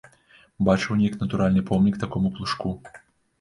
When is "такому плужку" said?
2.05-2.73